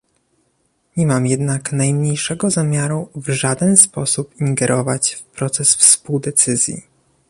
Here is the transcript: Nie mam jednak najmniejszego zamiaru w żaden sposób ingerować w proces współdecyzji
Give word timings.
Nie 0.97 1.07
mam 1.07 1.27
jednak 1.27 1.71
najmniejszego 1.71 2.49
zamiaru 2.49 3.09
w 3.15 3.29
żaden 3.29 3.77
sposób 3.77 4.35
ingerować 4.41 5.13
w 5.15 5.23
proces 5.23 5.75
współdecyzji 5.75 6.83